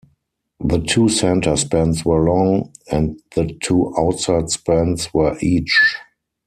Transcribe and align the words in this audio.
The 0.65 0.79
two 0.79 1.09
center 1.09 1.55
spans 1.55 2.03
were 2.03 2.23
long, 2.27 2.71
and 2.91 3.21
the 3.35 3.55
two 3.61 3.93
outside 3.95 4.49
spans 4.49 5.13
were 5.13 5.37
each. 5.41 5.77